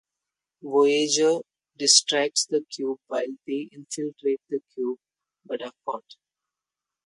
"Voyager" 0.63 1.41
distracts 1.77 2.47
the 2.47 2.65
Cube 2.71 2.97
while 3.05 3.35
they 3.45 3.69
infiltrate 3.71 4.41
the 4.49 4.61
cube 4.73 4.97
but 5.45 5.61
are 5.61 5.73
caught. 5.85 6.15